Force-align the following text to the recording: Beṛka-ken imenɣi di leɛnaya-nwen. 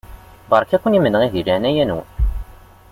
Beṛka-ken 0.49 0.97
imenɣi 0.97 1.27
di 1.33 1.41
leɛnaya-nwen. 1.47 2.09